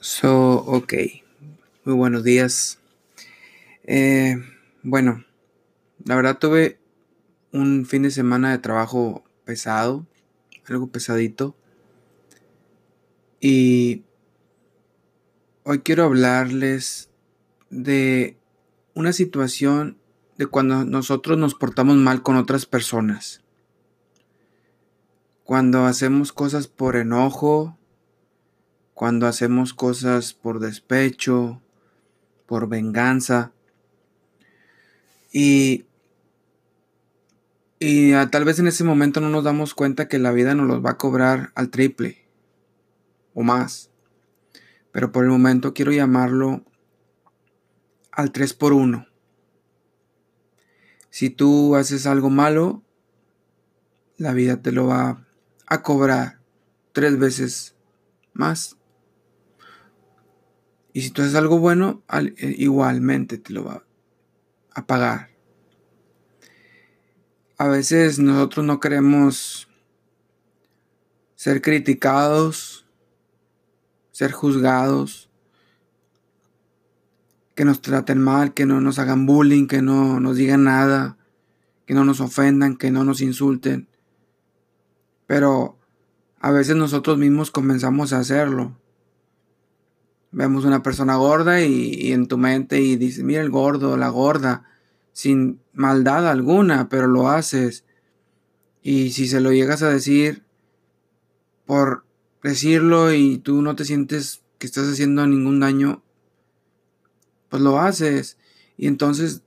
So, 0.00 0.64
ok. 0.64 0.94
Muy 1.84 1.94
buenos 1.96 2.22
días. 2.22 2.78
Eh, 3.82 4.36
bueno, 4.84 5.24
la 6.04 6.14
verdad 6.14 6.38
tuve 6.38 6.78
un 7.52 7.84
fin 7.84 8.02
de 8.02 8.12
semana 8.12 8.52
de 8.52 8.58
trabajo 8.58 9.24
pesado, 9.44 10.06
algo 10.68 10.86
pesadito. 10.86 11.56
Y 13.40 14.04
hoy 15.64 15.80
quiero 15.80 16.04
hablarles 16.04 17.10
de 17.70 18.36
una 18.94 19.12
situación 19.12 19.98
de 20.36 20.46
cuando 20.46 20.84
nosotros 20.84 21.38
nos 21.38 21.56
portamos 21.56 21.96
mal 21.96 22.22
con 22.22 22.36
otras 22.36 22.66
personas. 22.66 23.42
Cuando 25.48 25.86
hacemos 25.86 26.34
cosas 26.34 26.68
por 26.68 26.94
enojo, 26.94 27.78
cuando 28.92 29.26
hacemos 29.26 29.72
cosas 29.72 30.34
por 30.34 30.60
despecho, 30.60 31.62
por 32.44 32.68
venganza. 32.68 33.54
Y, 35.32 35.86
y 37.78 38.12
tal 38.30 38.44
vez 38.44 38.58
en 38.58 38.66
ese 38.66 38.84
momento 38.84 39.22
no 39.22 39.30
nos 39.30 39.42
damos 39.42 39.72
cuenta 39.72 40.06
que 40.06 40.18
la 40.18 40.32
vida 40.32 40.54
nos 40.54 40.66
los 40.66 40.84
va 40.84 40.90
a 40.90 40.98
cobrar 40.98 41.50
al 41.54 41.70
triple 41.70 42.28
o 43.32 43.42
más. 43.42 43.90
Pero 44.92 45.12
por 45.12 45.24
el 45.24 45.30
momento 45.30 45.72
quiero 45.72 45.92
llamarlo 45.92 46.62
al 48.12 48.32
3 48.32 48.52
por 48.52 48.74
1. 48.74 49.06
Si 51.08 51.30
tú 51.30 51.74
haces 51.74 52.04
algo 52.04 52.28
malo, 52.28 52.82
la 54.18 54.34
vida 54.34 54.60
te 54.60 54.72
lo 54.72 54.88
va 54.88 55.24
a 55.68 55.82
cobrar 55.82 56.40
tres 56.92 57.18
veces 57.18 57.74
más. 58.32 58.76
Y 60.92 61.02
si 61.02 61.10
tú 61.10 61.22
haces 61.22 61.34
algo 61.34 61.58
bueno, 61.58 62.02
eh, 62.12 62.54
igualmente 62.58 63.38
te 63.38 63.52
lo 63.52 63.64
va 63.64 63.84
a 64.74 64.86
pagar. 64.86 65.30
A 67.56 67.68
veces 67.68 68.18
nosotros 68.18 68.64
no 68.64 68.80
queremos 68.80 69.68
ser 71.34 71.60
criticados, 71.60 72.86
ser 74.12 74.32
juzgados, 74.32 75.28
que 77.54 77.64
nos 77.64 77.82
traten 77.82 78.20
mal, 78.20 78.54
que 78.54 78.66
no 78.66 78.80
nos 78.80 79.00
hagan 79.00 79.26
bullying, 79.26 79.66
que 79.66 79.82
no 79.82 80.20
nos 80.20 80.36
digan 80.36 80.64
nada, 80.64 81.16
que 81.86 81.94
no 81.94 82.04
nos 82.04 82.20
ofendan, 82.20 82.76
que 82.76 82.92
no 82.92 83.02
nos 83.02 83.20
insulten. 83.20 83.88
Pero 85.28 85.76
a 86.40 86.50
veces 86.50 86.74
nosotros 86.74 87.18
mismos 87.18 87.50
comenzamos 87.50 88.14
a 88.14 88.18
hacerlo. 88.18 88.78
Vemos 90.30 90.64
una 90.64 90.82
persona 90.82 91.16
gorda 91.16 91.60
y, 91.60 92.12
en 92.12 92.28
tu 92.28 92.38
mente 92.38 92.80
y 92.80 92.96
dices, 92.96 93.22
mira 93.22 93.42
el 93.42 93.50
gordo, 93.50 93.98
la 93.98 94.08
gorda, 94.08 94.64
sin 95.12 95.60
maldad 95.74 96.26
alguna, 96.26 96.88
pero 96.88 97.08
lo 97.08 97.28
haces. 97.28 97.84
Y 98.82 99.10
si 99.10 99.28
se 99.28 99.40
lo 99.40 99.52
llegas 99.52 99.82
a 99.82 99.90
decir 99.90 100.44
por 101.66 102.06
decirlo 102.42 103.12
y 103.12 103.36
tú 103.36 103.60
no 103.60 103.76
te 103.76 103.84
sientes 103.84 104.42
que 104.56 104.66
estás 104.66 104.88
haciendo 104.88 105.26
ningún 105.26 105.60
daño, 105.60 106.02
pues 107.50 107.62
lo 107.62 107.78
haces. 107.78 108.38
Y 108.78 108.86
entonces, 108.86 109.42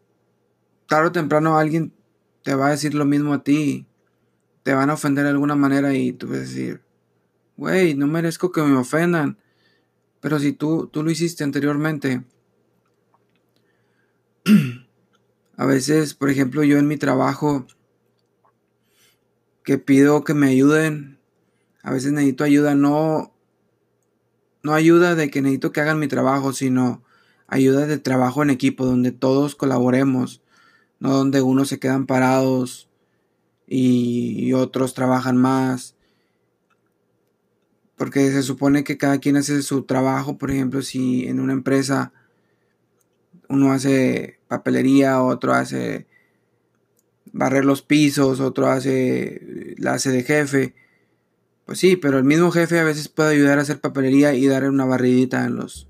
tarde 0.88 1.08
o 1.08 1.12
temprano 1.12 1.58
alguien 1.58 1.92
te 2.44 2.54
va 2.54 2.68
a 2.68 2.72
decir 2.72 2.94
lo 2.94 3.06
mismo 3.06 3.34
a 3.34 3.44
ti. 3.44 3.88
Te 4.64 4.74
van 4.74 4.90
a 4.90 4.94
ofender 4.94 5.24
de 5.24 5.32
alguna 5.32 5.56
manera 5.56 5.94
y 5.94 6.14
tú 6.14 6.28
vas 6.28 6.38
a 6.38 6.42
decir, 6.42 6.82
güey, 7.58 7.96
no 7.96 8.08
merezco 8.08 8.52
que 8.52 8.62
me 8.62 8.78
ofendan. 8.78 9.38
Pero 10.20 10.40
si 10.40 10.54
tú, 10.54 10.88
tú 10.88 11.04
lo 11.04 11.10
hiciste 11.10 11.44
anteriormente, 11.44 12.24
a 15.58 15.66
veces, 15.66 16.14
por 16.14 16.30
ejemplo, 16.30 16.64
yo 16.64 16.78
en 16.78 16.88
mi 16.88 16.98
trabajo, 16.98 17.66
que 19.64 19.78
pido 19.80 20.24
que 20.24 20.34
me 20.34 20.48
ayuden, 20.48 21.20
a 21.82 21.92
veces 21.92 22.12
necesito 22.12 22.44
ayuda, 22.44 22.76
no, 22.76 23.34
no 24.62 24.74
ayuda 24.74 25.16
de 25.16 25.32
que 25.32 25.42
necesito 25.42 25.72
que 25.72 25.82
hagan 25.82 26.00
mi 26.00 26.08
trabajo, 26.08 26.54
sino 26.54 27.04
ayuda 27.48 27.88
de 27.88 27.98
trabajo 27.98 28.44
en 28.44 28.52
equipo, 28.52 28.86
donde 28.86 29.12
todos 29.12 29.56
colaboremos, 29.56 30.42
no 31.00 31.12
donde 31.12 31.42
unos 31.42 31.70
se 31.70 31.80
quedan 31.80 32.06
parados 32.06 32.91
y 33.74 34.54
otros 34.54 34.94
trabajan 34.94 35.38
más 35.38 35.96
porque 38.02 38.32
se 38.32 38.42
supone 38.42 38.84
que 38.84 38.98
cada 38.98 39.20
quien 39.20 39.38
hace 39.38 39.62
su 39.62 39.84
trabajo, 39.84 40.40
por 40.40 40.50
ejemplo, 40.50 40.82
si 40.82 41.28
en 41.28 41.40
una 41.40 41.54
empresa 41.54 42.12
uno 43.48 43.72
hace 43.74 44.40
papelería, 44.48 45.22
otro 45.22 45.54
hace 45.54 46.08
barrer 47.32 47.64
los 47.64 47.84
pisos, 47.84 48.40
otro 48.40 48.70
hace 48.70 49.76
la 49.78 49.94
hace 49.94 50.10
de 50.10 50.24
jefe. 50.24 50.74
Pues 51.68 51.78
sí, 51.78 51.96
pero 51.96 52.18
el 52.18 52.24
mismo 52.24 52.50
jefe 52.50 52.80
a 52.80 52.84
veces 52.84 53.08
puede 53.08 53.36
ayudar 53.36 53.60
a 53.60 53.62
hacer 53.62 53.80
papelería 53.80 54.34
y 54.34 54.48
darle 54.48 54.70
una 54.70 54.86
barridita 54.86 55.46
en 55.46 55.58
los, 55.58 55.88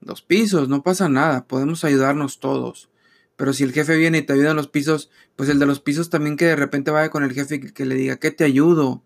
los 0.00 0.22
pisos, 0.22 0.68
no 0.68 0.84
pasa 0.84 1.08
nada, 1.08 1.48
podemos 1.48 1.82
ayudarnos 1.82 2.38
todos. 2.38 2.88
Pero 3.36 3.52
si 3.52 3.64
el 3.64 3.72
jefe 3.72 3.96
viene 3.96 4.18
y 4.18 4.22
te 4.22 4.32
ayuda 4.32 4.50
en 4.50 4.56
los 4.56 4.68
pisos, 4.68 5.10
pues 5.36 5.48
el 5.48 5.58
de 5.58 5.66
los 5.66 5.80
pisos 5.80 6.08
también 6.08 6.36
que 6.36 6.46
de 6.46 6.56
repente 6.56 6.90
vaya 6.90 7.10
con 7.10 7.22
el 7.22 7.32
jefe 7.32 7.56
y 7.56 7.60
que, 7.60 7.84
le 7.84 7.94
diga, 7.94 8.16
¿qué 8.16 8.30
te 8.30 8.44
ayudo? 8.44 9.02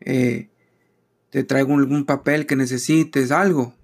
Eh, 0.00 0.50
te 1.30 1.44
traigo 1.44 1.74
algún 1.74 2.04
papel 2.04 2.44
que 2.46 2.56
necesites, 2.56 3.30
algo, 3.30 3.74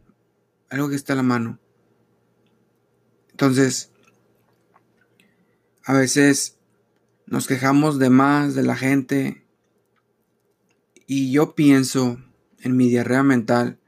algo 0.69 0.89
que 0.89 0.97
esté 0.97 1.13
a 1.13 1.17
la 1.17 1.23
mano. 1.23 1.61
Entonces, 3.31 3.93
a 5.85 5.93
veces 5.93 6.59
nos 7.27 7.47
quejamos 7.47 7.99
de 7.99 8.11
más 8.11 8.55
de 8.55 8.65
la 8.65 8.77
gente 8.77 9.47
y 11.07 11.31
yo 11.31 11.55
pienso 11.55 12.19
en 12.59 12.77
mi 12.77 12.89
diarrea 12.89 13.23
mental 13.23 13.79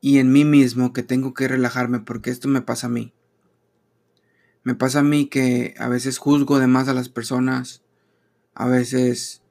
y 0.00 0.18
en 0.18 0.32
mí 0.32 0.44
mismo 0.44 0.92
que 0.92 1.02
tengo 1.02 1.34
que 1.34 1.46
relajarme 1.46 2.00
porque 2.00 2.30
esto 2.30 2.48
me 2.48 2.62
pasa 2.62 2.86
a 2.86 2.90
mí. 2.90 3.12
Me 4.62 4.74
pasa 4.74 5.00
a 5.00 5.02
mí 5.02 5.26
que 5.26 5.74
a 5.78 5.88
veces 5.88 6.18
juzgo 6.18 6.58
de 6.58 6.66
más 6.66 6.88
a 6.88 6.94
las 6.94 7.08
personas, 7.08 7.82
a 8.54 8.66
veces 8.66 9.42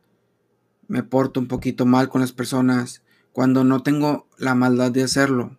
me 0.87 1.01
porto 1.01 1.39
un 1.39 1.47
poquito 1.47 1.85
mal 1.85 2.09
con 2.09 2.21
las 2.21 2.31
personas 2.31 3.01
cuando 3.31 3.63
no 3.63 3.81
tengo 3.81 4.27
la 4.37 4.53
maldad 4.53 4.91
de 4.91 5.03
hacerlo, 5.03 5.57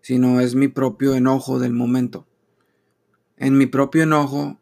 sino 0.00 0.40
es 0.40 0.54
mi 0.54 0.68
propio 0.68 1.14
enojo 1.14 1.58
del 1.58 1.72
momento. 1.72 2.26
En 3.36 3.58
mi 3.58 3.66
propio 3.66 4.04
enojo 4.04 4.60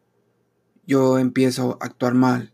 yo 0.87 1.19
empiezo 1.19 1.77
a 1.79 1.85
actuar 1.85 2.15
mal. 2.15 2.53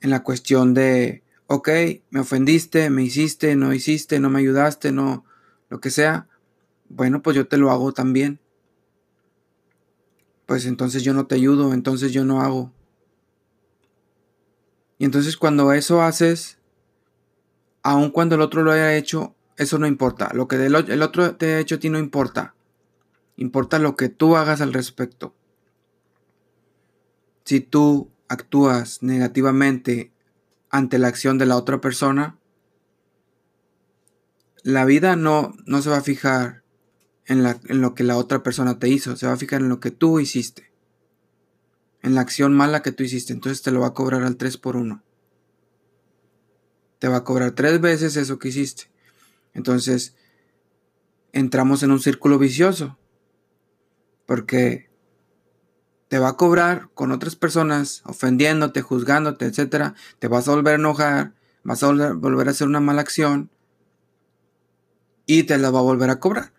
En 0.00 0.10
la 0.10 0.22
cuestión 0.22 0.74
de, 0.74 1.22
ok, 1.46 1.68
me 2.10 2.20
ofendiste, 2.20 2.90
me 2.90 3.02
hiciste, 3.02 3.56
no 3.56 3.72
hiciste, 3.72 4.20
no 4.20 4.28
me 4.28 4.40
ayudaste, 4.40 4.92
no, 4.92 5.24
lo 5.70 5.80
que 5.80 5.90
sea, 5.90 6.28
bueno, 6.88 7.22
pues 7.22 7.34
yo 7.36 7.48
te 7.48 7.56
lo 7.56 7.70
hago 7.70 7.92
también. 7.92 8.40
Pues 10.46 10.66
entonces 10.66 11.02
yo 11.02 11.14
no 11.14 11.26
te 11.26 11.36
ayudo, 11.36 11.72
entonces 11.72 12.12
yo 12.12 12.24
no 12.24 12.40
hago. 12.40 12.72
Y 14.98 15.04
entonces 15.04 15.36
cuando 15.36 15.72
eso 15.72 16.02
haces, 16.02 16.58
aun 17.82 18.10
cuando 18.10 18.34
el 18.34 18.40
otro 18.40 18.62
lo 18.62 18.72
haya 18.72 18.96
hecho, 18.96 19.34
eso 19.56 19.78
no 19.78 19.86
importa. 19.86 20.30
Lo 20.34 20.48
que 20.48 20.56
el 20.56 21.02
otro 21.02 21.36
te 21.36 21.54
ha 21.54 21.60
hecho 21.60 21.76
a 21.76 21.78
ti 21.78 21.90
no 21.90 21.98
importa. 21.98 22.54
Importa 23.36 23.78
lo 23.78 23.96
que 23.96 24.08
tú 24.08 24.36
hagas 24.36 24.60
al 24.60 24.72
respecto. 24.72 25.34
Si 27.44 27.60
tú 27.60 28.10
actúas 28.28 29.02
negativamente 29.02 30.12
ante 30.70 30.98
la 30.98 31.08
acción 31.08 31.38
de 31.38 31.46
la 31.46 31.56
otra 31.56 31.80
persona, 31.80 32.38
la 34.62 34.84
vida 34.84 35.14
no, 35.14 35.54
no 35.66 35.82
se 35.82 35.90
va 35.90 35.98
a 35.98 36.02
fijar 36.02 36.63
en, 37.26 37.42
lo 37.80 37.94
que 37.94 38.04
la 38.04 38.16
otra 38.16 38.42
persona 38.42 38.78
te 38.78 38.88
hizo, 38.88 39.16
se 39.16 39.26
va 39.26 39.32
a 39.32 39.38
fijar 39.38 39.60
en 39.60 39.68
lo 39.68 39.80
que 39.80 39.90
tú 39.90 40.20
hiciste 40.20 40.74
en 42.04 42.14
la 42.14 42.20
acción 42.20 42.54
mala 42.54 42.82
que 42.82 42.92
tú 42.92 43.02
hiciste. 43.02 43.32
Entonces 43.32 43.62
te 43.62 43.70
lo 43.70 43.80
va 43.80 43.88
a 43.88 43.94
cobrar 43.94 44.22
al 44.24 44.36
3 44.36 44.58
por 44.58 44.76
1. 44.76 45.02
Te 46.98 47.08
va 47.08 47.16
a 47.16 47.24
cobrar 47.24 47.52
tres 47.52 47.80
veces 47.80 48.16
eso 48.16 48.38
que 48.38 48.48
hiciste. 48.48 48.90
Entonces 49.54 50.14
entramos 51.32 51.82
en 51.82 51.90
un 51.90 52.00
círculo 52.00 52.38
vicioso. 52.38 52.98
Porque 54.26 54.90
te 56.08 56.18
va 56.18 56.28
a 56.28 56.36
cobrar 56.36 56.90
con 56.92 57.10
otras 57.10 57.36
personas, 57.36 58.02
ofendiéndote, 58.04 58.82
juzgándote, 58.82 59.46
etc. 59.46 59.94
Te 60.18 60.28
vas 60.28 60.46
a 60.46 60.50
volver 60.50 60.74
a 60.74 60.76
enojar, 60.76 61.32
vas 61.62 61.82
a 61.82 61.88
volver 61.88 62.48
a 62.48 62.50
hacer 62.50 62.68
una 62.68 62.80
mala 62.80 63.00
acción 63.00 63.50
y 65.24 65.44
te 65.44 65.56
la 65.56 65.70
va 65.70 65.78
a 65.78 65.82
volver 65.82 66.10
a 66.10 66.20
cobrar. 66.20 66.52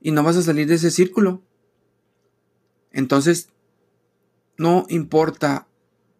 Y 0.00 0.12
no 0.12 0.22
vas 0.22 0.36
a 0.36 0.42
salir 0.42 0.68
de 0.68 0.74
ese 0.74 0.90
círculo. 0.90 1.42
Entonces 2.92 3.50
no 4.58 4.86
importa 4.88 5.68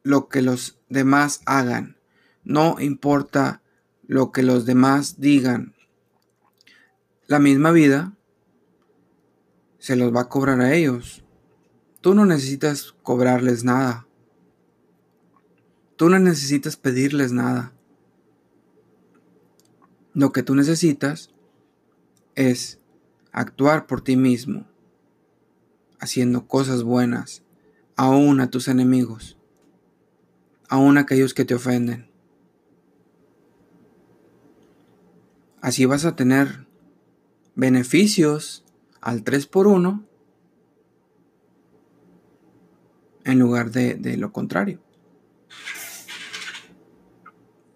lo 0.05 0.29
que 0.29 0.43
los 0.43 0.79
demás 0.89 1.43
hagan, 1.45 1.97
No 2.45 2.81
importa 2.81 3.63
lo 4.07 4.33
que 4.33 4.43
los 4.43 4.65
demás 4.65 5.21
digan. 5.21 5.75
La 7.27 7.39
misma 7.41 7.73
vida 7.73 8.17
se 9.79 9.97
los 9.97 10.15
va 10.15 10.23
a 10.23 10.29
cobrar 10.31 10.61
a 10.63 10.73
ellos. 10.73 11.25
Tú 12.01 12.15
no 12.15 12.25
necesitas 12.25 12.95
cobrarles 13.03 13.65
nada. 13.65 14.07
Tú 15.97 16.09
no 16.09 16.19
necesitas 16.19 16.77
pedirles 16.77 17.33
nada. 17.33 17.75
Lo 20.15 20.33
que 20.33 20.43
tú 20.43 20.55
necesitas 20.55 21.31
es 22.35 22.78
actuar 23.33 23.87
por 23.87 24.01
ti 24.01 24.17
mismo, 24.17 24.67
haciendo 26.01 26.47
cosas 26.47 26.83
buenas, 26.83 27.43
aún 27.97 28.41
a 28.41 28.51
tus 28.51 28.69
enemigos, 28.69 29.37
aún 30.69 30.99
a 30.99 31.03
aquellos 31.03 31.35
que 31.35 31.45
te 31.45 31.55
ofenden. 31.55 32.11
Así 35.61 35.85
vas 35.87 36.05
a 36.05 36.15
tener 36.15 36.67
beneficios 37.55 38.65
al 39.01 39.25
3 39.25 39.47
por 39.47 39.67
1 39.67 40.05
en 43.25 43.39
lugar 43.39 43.71
de, 43.73 43.95
de 43.95 44.17
lo 44.17 44.33
contrario. 44.33 44.81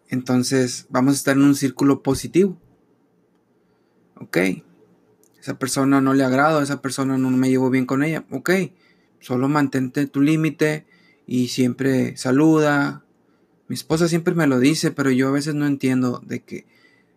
Entonces 0.09 0.87
vamos 0.91 1.15
a 1.15 1.17
estar 1.17 1.37
en 1.37 1.43
un 1.43 1.55
círculo 1.55 2.03
positivo. 2.03 2.61
Ok, 4.21 4.39
esa 5.43 5.59
persona 5.59 6.01
no 6.01 6.15
le 6.15 6.23
agrado, 6.23 6.63
esa 6.63 6.81
persona 6.81 7.19
no 7.19 7.29
me 7.31 7.51
llevo 7.51 7.69
bien 7.69 7.85
con 7.85 8.05
ella. 8.05 8.25
Ok, 8.31 8.51
solo 9.19 9.49
mantente 9.49 10.07
tu 10.07 10.21
límite 10.21 10.87
y 11.27 11.49
siempre 11.49 12.17
saluda. 12.17 13.05
Mi 13.67 13.75
esposa 13.75 14.07
siempre 14.07 14.37
me 14.37 14.47
lo 14.47 14.61
dice, 14.61 14.93
pero 14.93 15.11
yo 15.11 15.27
a 15.27 15.33
veces 15.33 15.57
no 15.57 15.67
entiendo 15.67 16.23
de 16.25 16.45
que 16.45 16.67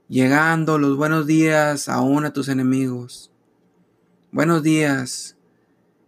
llegando 0.10 0.80
los 0.80 0.98
buenos 0.98 1.28
días 1.28 1.88
aún 1.88 2.26
a 2.26 2.34
tus 2.34 2.50
enemigos. 2.50 3.32
Buenos 4.32 4.64
días, 4.64 5.38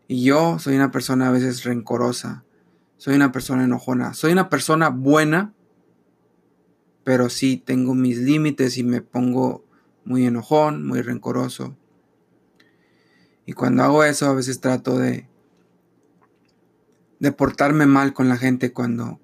y 0.08 0.24
yo 0.24 0.58
soy 0.58 0.76
una 0.76 0.90
persona 0.90 1.28
a 1.28 1.32
veces 1.32 1.66
rencorosa, 1.66 2.44
soy 2.98 3.16
una 3.16 3.32
persona 3.32 3.66
enojona, 3.66 4.16
soy 4.16 4.32
una 4.32 4.50
persona 4.50 4.90
buena, 4.90 5.54
pero 7.04 7.30
sí 7.30 7.58
tengo 7.58 7.94
mis 7.94 8.18
límites 8.18 8.80
y 8.80 8.84
me 8.84 9.02
pongo 9.02 9.64
muy 10.04 10.26
enojón, 10.26 10.84
muy 10.84 11.02
rencoroso. 11.02 11.78
Y 13.48 13.54
cuando 13.54 13.82
hago 13.82 14.04
eso 14.04 14.28
a 14.28 14.34
veces 14.34 14.60
trato 14.60 15.00
de 15.00 15.28
de 17.20 17.32
portarme 17.32 17.86
mal 17.86 18.14
con 18.14 18.30
la 18.30 18.38
gente 18.38 18.74
cuando 18.74 19.20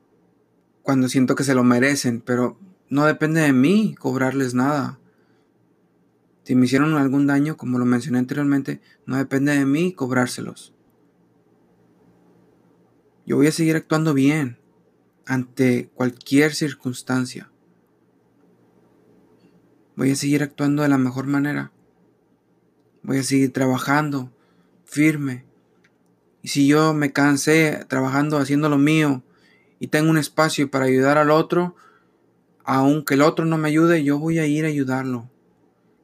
cuando 0.81 1.07
siento 1.07 1.35
que 1.35 1.43
se 1.43 1.53
lo 1.53 1.63
merecen, 1.63 2.21
pero 2.21 2.57
no 2.89 3.05
depende 3.05 3.41
de 3.41 3.53
mí 3.53 3.95
cobrarles 3.99 4.53
nada. 4.53 4.99
Si 6.43 6.55
me 6.55 6.65
hicieron 6.65 6.95
algún 6.95 7.27
daño, 7.27 7.55
como 7.55 7.79
lo 7.79 7.85
mencioné 7.85 8.19
anteriormente, 8.19 8.81
no 9.05 9.17
depende 9.17 9.57
de 9.57 9.65
mí 9.65 9.93
cobrárselos. 9.93 10.73
Yo 13.25 13.37
voy 13.37 13.47
a 13.47 13.51
seguir 13.53 13.75
actuando 13.77 14.13
bien 14.13 14.57
ante 15.25 15.89
cualquier 15.95 16.53
circunstancia. 16.53 17.49
Voy 19.95 20.11
a 20.11 20.15
seguir 20.15 20.43
actuando 20.43 20.83
de 20.83 20.89
la 20.89 20.97
mejor 20.97 21.27
manera. 21.27 21.71
Voy 23.03 23.17
a 23.17 23.23
seguir 23.23 23.53
trabajando 23.53 24.31
firme. 24.85 25.45
Y 26.41 26.49
si 26.49 26.67
yo 26.67 26.93
me 26.93 27.11
cansé 27.11 27.85
trabajando 27.87 28.37
haciendo 28.37 28.69
lo 28.69 28.77
mío 28.77 29.23
y 29.79 29.87
tengo 29.87 30.09
un 30.09 30.17
espacio 30.17 30.69
para 30.69 30.85
ayudar 30.85 31.17
al 31.17 31.31
otro, 31.31 31.75
aunque 32.63 33.15
el 33.15 33.21
otro 33.21 33.45
no 33.45 33.57
me 33.57 33.69
ayude, 33.69 34.03
yo 34.03 34.19
voy 34.19 34.39
a 34.39 34.45
ir 34.45 34.65
a 34.65 34.69
ayudarlo. 34.69 35.29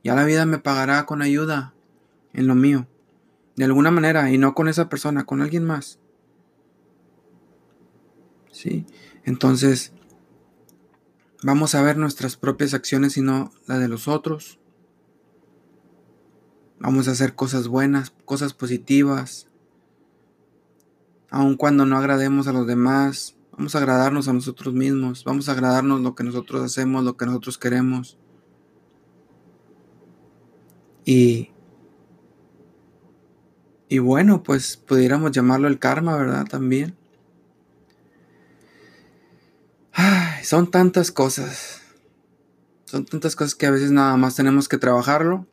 Ya 0.04 0.16
la 0.16 0.26
vida 0.26 0.46
me 0.46 0.60
pagará 0.60 1.06
con 1.06 1.22
ayuda 1.22 1.74
en 2.34 2.48
lo 2.48 2.56
mío. 2.56 2.88
De 3.56 3.66
alguna 3.66 3.92
manera, 3.92 4.32
y 4.32 4.38
no 4.38 4.54
con 4.54 4.68
esa 4.68 4.90
persona, 4.90 5.26
con 5.26 5.42
alguien 5.42 5.66
más. 5.66 6.00
¿Sí? 8.52 8.86
Entonces, 9.26 9.94
vamos 11.44 11.76
a 11.76 11.82
ver 11.82 11.98
nuestras 11.98 12.38
propias 12.38 12.74
acciones 12.74 13.18
y 13.18 13.22
no 13.22 13.52
la 13.68 13.78
de 13.78 13.88
los 13.88 14.08
otros. 14.08 14.60
Vamos 16.80 17.08
a 17.08 17.12
hacer 17.12 17.36
cosas 17.36 17.68
buenas, 17.68 18.14
cosas 18.26 18.54
positivas. 18.54 19.48
Aun 21.30 21.58
cuando 21.58 21.86
no 21.86 21.98
agrademos 21.98 22.48
a 22.48 22.54
los 22.54 22.66
demás, 22.66 23.36
vamos 23.52 23.76
a 23.76 23.80
agradarnos 23.80 24.28
a 24.28 24.34
nosotros 24.34 24.74
mismos. 24.74 25.24
Vamos 25.26 25.50
a 25.50 25.52
agradarnos 25.52 26.02
lo 26.02 26.16
que 26.16 26.24
nosotros 26.24 26.64
hacemos, 26.64 27.04
lo 27.04 27.18
que 27.18 27.26
nosotros 27.26 27.58
queremos. 27.58 28.18
Y, 31.04 31.52
y 33.90 34.00
bueno, 34.00 34.44
pues 34.44 34.78
pudiéramos 34.78 35.32
llamarlo 35.32 35.68
el 35.68 35.80
karma, 35.80 36.16
¿verdad? 36.16 36.46
También. 36.46 36.96
Ay, 39.92 40.46
son 40.46 40.72
tantas 40.72 41.12
cosas. 41.12 41.82
Son 42.86 43.06
tantas 43.06 43.36
cosas 43.36 43.54
que 43.54 43.66
a 43.66 43.72
veces 43.72 43.92
nada 43.92 44.16
más 44.16 44.36
tenemos 44.36 44.70
que 44.70 44.78
trabajarlo. 44.78 45.46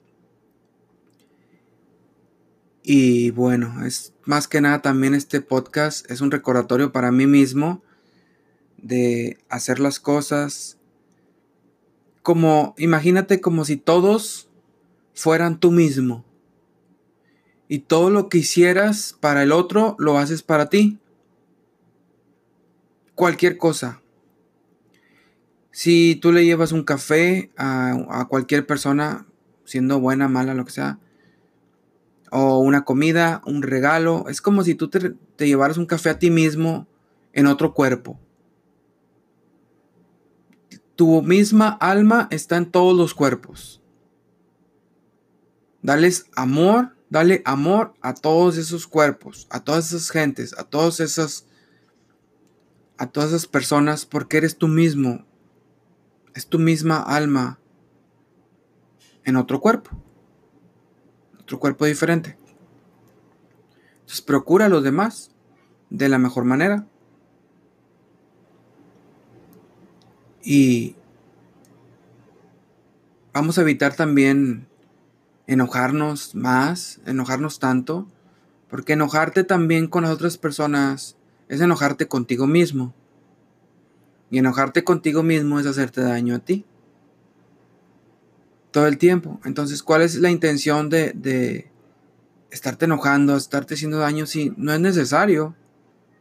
Y 2.88 3.33
bueno, 3.33 3.85
es 3.85 4.15
más 4.27 4.47
que 4.47 4.61
nada 4.61 4.81
también 4.81 5.12
este 5.12 5.41
podcast 5.41 6.09
es 6.09 6.21
un 6.21 6.31
recordatorio 6.31 6.93
para 6.93 7.11
mí 7.11 7.27
mismo 7.27 7.83
de 8.77 9.38
hacer 9.49 9.81
las 9.81 9.99
cosas 9.99 10.79
como, 12.23 12.77
imagínate 12.79 13.41
como 13.41 13.65
si 13.65 13.77
todos 13.77 14.49
fueran 15.15 15.59
tú 15.59 15.73
mismo. 15.73 16.25
Y 17.67 17.81
todo 17.81 18.09
lo 18.09 18.29
que 18.29 18.38
hicieras 18.38 19.17
para 19.19 19.43
el 19.43 19.50
otro 19.50 19.97
lo 19.99 20.17
haces 20.17 20.44
para 20.44 20.69
ti. 20.69 21.00
Cualquier 23.17 23.59
cosa. 23.59 24.00
Si 25.73 26.15
tú 26.15 26.31
le 26.31 26.44
llevas 26.44 26.71
un 26.71 26.85
café 26.85 27.50
a, 27.56 28.27
cualquier 28.29 28.65
persona, 28.65 29.27
siendo 29.65 29.99
buena, 29.99 30.29
mala, 30.29 30.55
lo 30.55 30.65
que 30.65 30.71
sea, 30.71 31.00
o 32.31 32.58
una 32.58 32.84
comida, 32.84 33.43
un 33.46 33.62
regalo, 33.62 34.26
es 34.28 34.40
como 34.40 34.64
si 34.64 34.75
tú 34.75 34.88
te, 34.88 35.14
llevaras 35.38 35.76
un 35.76 35.87
café 35.87 36.11
a 36.11 36.19
ti 36.19 36.31
mismo 36.31 36.87
en 37.32 37.46
otro 37.46 37.75
cuerpo. 37.75 38.19
Tu 40.94 41.23
misma 41.23 41.69
alma 41.69 42.28
está 42.30 42.56
en 42.56 42.71
todos 42.71 42.97
los 42.97 43.14
cuerpos. 43.14 43.83
Dales 45.83 46.26
amor, 46.35 46.97
dale 47.11 47.42
amor 47.45 47.95
a 48.00 48.14
todos 48.14 48.56
esos 48.56 48.87
cuerpos, 48.87 49.47
a 49.50 49.61
todas 49.61 49.92
esas 49.92 50.11
gentes, 50.11 50.54
a 50.59 50.64
todas 50.64 51.00
esas 51.00 51.47
a 52.99 53.06
todas 53.06 53.28
esas 53.28 53.47
personas 53.47 54.06
porque 54.06 54.38
eres 54.38 54.56
tú 54.56 54.68
mismo. 54.68 55.26
Es 56.35 56.47
tu 56.47 56.59
misma 56.59 56.99
alma 57.02 57.59
en 59.25 59.37
otro 59.37 59.61
cuerpo. 59.61 60.06
Otro 61.47 61.61
cuerpo 61.61 61.85
diferente. 61.85 62.37
Entonces 64.00 64.21
procura 64.21 64.67
a 64.67 64.69
los 64.69 64.83
demás 64.83 65.31
de 65.91 66.09
la 66.09 66.19
mejor 66.19 66.45
manera. 66.45 66.88
Y 70.43 70.97
vamos 73.33 73.59
a 73.59 73.61
evitar 73.61 73.95
también 73.95 74.67
enojarnos 75.47 76.35
más, 76.35 77.00
enojarnos 77.07 77.61
tanto, 77.61 78.09
porque 78.69 78.95
enojarte 78.95 79.45
también 79.45 79.87
con 79.87 80.03
las 80.03 80.11
otras 80.11 80.38
personas 80.38 81.17
es 81.49 81.61
enojarte 81.61 82.09
contigo 82.09 82.49
mismo. 82.49 82.93
Y 84.33 84.38
enojarte 84.38 84.83
contigo 84.83 85.23
mismo 85.23 85.61
es 85.61 85.67
hacerte 85.67 86.00
daño 86.00 86.35
a 86.35 86.38
ti. 86.41 86.65
Todo 88.76 88.88
el 88.88 88.99
tiempo. 88.99 89.40
Entonces, 89.47 89.83
¿cuál 89.83 90.02
es 90.02 90.16
la 90.16 90.30
intención 90.30 90.90
de, 90.90 91.14
de 91.14 91.71
estarte 92.50 92.85
enojando, 92.85 93.35
estarte 93.35 93.73
haciendo 93.73 93.97
daño 93.97 94.26
si 94.26 94.52
no 94.59 94.71
es 94.71 94.80
necesario? 94.80 95.56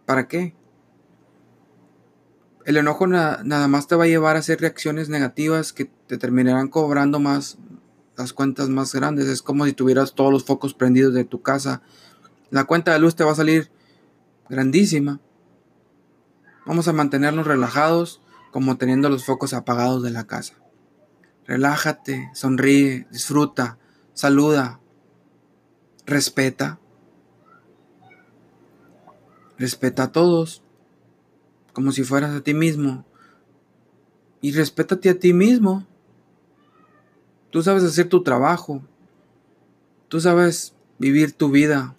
¿Para 0.05 0.29
qué? 0.29 0.55
El 2.63 2.77
enojo 2.77 3.07
nada 3.07 3.67
más 3.67 3.88
te 3.88 3.95
va 3.95 4.05
a 4.05 4.07
llevar 4.07 4.38
a 4.38 4.39
hacer 4.39 4.62
reacciones 4.62 5.09
negativas 5.09 5.74
que 5.74 5.91
te 6.07 6.17
terminarán 6.17 6.69
cobrando 6.69 7.19
más, 7.19 7.57
las 8.15 8.31
cuentas 8.31 8.69
más 8.69 8.95
grandes. 8.95 9.27
Es 9.27 9.41
como 9.41 9.65
si 9.65 9.74
tuvieras 9.74 10.15
todos 10.15 10.31
los 10.31 10.45
focos 10.45 10.74
prendidos 10.74 11.13
de 11.13 11.25
tu 11.25 11.41
casa. 11.41 11.81
La 12.51 12.63
cuenta 12.63 12.93
de 12.93 13.00
luz 13.00 13.17
te 13.17 13.25
va 13.25 13.33
a 13.33 13.35
salir 13.35 13.69
grandísima. 14.47 15.19
Vamos 16.65 16.88
a 16.88 16.93
mantenernos 16.93 17.47
relajados 17.47 18.21
como 18.51 18.77
teniendo 18.77 19.09
los 19.09 19.25
focos 19.25 19.53
apagados 19.53 20.03
de 20.03 20.12
la 20.12 20.24
casa. 20.24 20.53
Relájate, 21.47 22.31
sonríe, 22.33 23.07
disfruta, 23.11 23.77
saluda, 24.13 24.79
respeta. 26.05 26.79
Respeta 29.57 30.03
a 30.03 30.11
todos 30.11 30.63
como 31.73 31.91
si 31.91 32.03
fueras 32.03 32.35
a 32.35 32.41
ti 32.41 32.53
mismo. 32.53 33.05
Y 34.41 34.53
respétate 34.53 35.09
a 35.09 35.19
ti 35.19 35.33
mismo. 35.33 35.85
Tú 37.51 37.61
sabes 37.61 37.83
hacer 37.83 38.09
tu 38.09 38.23
trabajo. 38.23 38.81
Tú 40.07 40.19
sabes 40.19 40.73
vivir 40.97 41.33
tu 41.33 41.51
vida. 41.51 41.95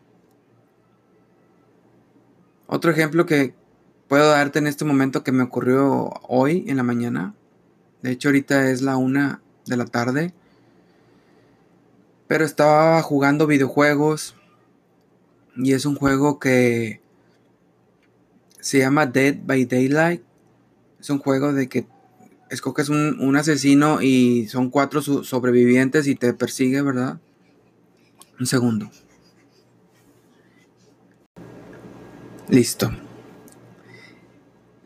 Otro 2.67 2.91
ejemplo 2.91 3.27
que 3.27 3.55
puedo 4.09 4.29
darte 4.29 4.59
en 4.59 4.67
este 4.67 4.85
momento 4.85 5.23
que 5.23 5.33
me 5.33 5.45
ocurrió 5.45 6.11
hoy 6.29 6.65
en 6.69 6.77
la 6.77 6.83
mañana. 6.83 7.35
De 8.07 8.13
hecho, 8.13 8.29
ahorita 8.29 8.71
es 8.71 8.83
la 8.83 8.97
una 8.97 9.43
de 9.67 9.77
la 9.77 9.85
tarde. 9.85 10.33
Pero 12.29 12.45
estaba 12.45 13.03
jugando 13.03 13.49
videojuegos. 13.49 14.37
Y 15.57 15.73
es 15.73 15.85
un 15.87 15.97
juego 15.97 16.39
que 16.39 17.01
se 18.61 18.79
llama 18.79 19.07
Dead 19.07 19.39
by 19.45 19.65
Daylight. 19.65 20.23
Es 21.01 21.11
un 21.11 21.19
juego 21.19 21.53
de 21.53 21.69
que 21.69 21.89
escoges 22.49 22.91
un, 22.91 23.19
un 23.19 23.35
asesino 23.35 24.01
y 24.01 24.47
son 24.47 24.71
cuatro 24.71 25.03
sobrevivientes 25.03 26.07
y 26.07 26.15
te 26.15 26.33
persigue, 26.33 26.83
¿verdad? 26.83 27.19
Un 28.39 28.47
segundo. 28.47 28.89
Listo. 32.49 32.93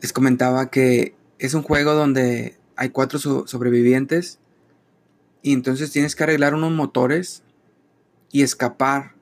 Les 0.01 0.11
comentaba 0.11 0.71
que 0.71 1.13
es 1.37 1.53
un 1.53 1.61
juego 1.61 1.93
donde 1.93 2.59
hay 2.81 2.89
cuatro 2.89 3.19
sobrevivientes 3.19 4.39
y 5.43 5.53
entonces 5.53 5.91
tienes 5.91 6.15
que 6.15 6.23
arreglar 6.23 6.55
unos 6.55 6.71
motores 6.71 7.43
y 8.31 8.41
escapar 8.41 9.13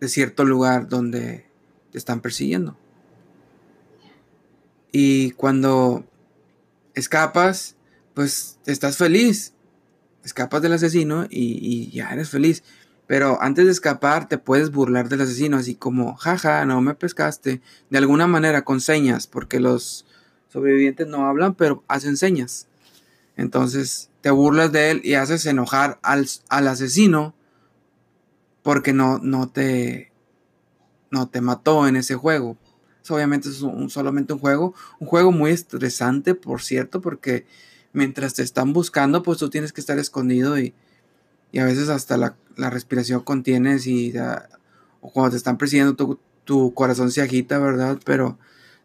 de 0.00 0.08
cierto 0.08 0.46
lugar 0.46 0.88
donde 0.88 1.44
te 1.90 1.98
están 1.98 2.22
persiguiendo. 2.22 2.78
Y 4.92 5.32
cuando 5.32 6.06
escapas, 6.94 7.76
pues 8.14 8.58
estás 8.64 8.96
feliz. 8.96 9.52
Escapas 10.24 10.62
del 10.62 10.72
asesino 10.72 11.26
y, 11.28 11.58
y 11.60 11.90
ya 11.90 12.14
eres 12.14 12.30
feliz. 12.30 12.64
Pero 13.06 13.42
antes 13.42 13.66
de 13.66 13.72
escapar 13.72 14.26
te 14.26 14.38
puedes 14.38 14.70
burlar 14.70 15.10
del 15.10 15.20
asesino, 15.20 15.58
así 15.58 15.74
como, 15.74 16.16
jaja, 16.16 16.64
no 16.64 16.80
me 16.80 16.94
pescaste. 16.94 17.60
De 17.90 17.98
alguna 17.98 18.26
manera, 18.26 18.64
con 18.64 18.80
señas, 18.80 19.26
porque 19.26 19.60
los 19.60 20.06
sobrevivientes 20.52 21.06
no 21.06 21.26
hablan, 21.26 21.54
pero 21.54 21.82
hacen 21.88 22.16
señas. 22.16 22.66
Entonces 23.36 24.10
te 24.20 24.30
burlas 24.30 24.70
de 24.70 24.90
él 24.90 25.00
y 25.02 25.14
haces 25.14 25.46
enojar 25.46 25.98
al, 26.02 26.28
asesino 26.48 27.34
porque 28.62 28.92
no, 28.92 29.18
no, 29.18 29.48
te, 29.48 30.12
no 31.10 31.28
te 31.28 31.40
mató 31.40 31.88
en 31.88 31.96
ese 31.96 32.14
juego. 32.14 32.56
obviamente 33.08 33.48
es 33.48 33.64
solamente 33.88 34.34
un 34.34 34.38
juego, 34.38 34.74
un 35.00 35.06
juego 35.08 35.32
muy 35.32 35.50
estresante, 35.50 36.34
por 36.34 36.62
cierto, 36.62 37.00
porque 37.00 37.46
mientras 37.92 38.34
te 38.34 38.42
están 38.42 38.72
buscando, 38.72 39.22
pues 39.22 39.38
tú 39.38 39.48
tienes 39.48 39.72
que 39.72 39.80
estar 39.80 39.98
escondido 39.98 40.58
y, 40.58 40.74
y 41.50 41.58
a 41.60 41.64
veces 41.64 41.88
hasta 41.88 42.16
la, 42.16 42.36
respiración 42.56 43.20
contienes 43.20 43.86
y 43.86 44.12
o 45.00 45.10
cuando 45.10 45.30
te 45.30 45.36
están 45.38 45.56
persiguiendo 45.56 45.96
tu, 45.96 46.20
tu, 46.44 46.74
corazón 46.74 47.10
se 47.10 47.22
agita, 47.22 47.58
¿verdad? 47.58 47.98
Pero 48.04 48.38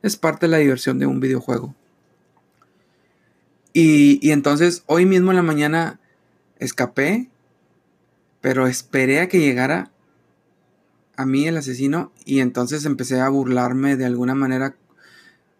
es 0.03 0.15
parte 0.17 0.45
de 0.45 0.51
la 0.51 0.57
diversión 0.57 0.99
de 0.99 1.05
un 1.05 1.19
videojuego. 1.19 1.75
Y, 3.73 4.19
y 4.27 4.31
entonces 4.31 4.83
hoy 4.87 5.05
mismo 5.05 5.31
en 5.31 5.37
la 5.37 5.43
mañana 5.43 5.99
escapé, 6.59 7.29
pero 8.41 8.67
esperé 8.67 9.19
a 9.19 9.27
que 9.27 9.39
llegara 9.39 9.91
a 11.15 11.25
mí 11.25 11.47
el 11.47 11.57
asesino 11.57 12.11
y 12.25 12.39
entonces 12.39 12.85
empecé 12.85 13.19
a 13.19 13.29
burlarme 13.29 13.95
de 13.95 14.05
alguna 14.05 14.35
manera 14.35 14.75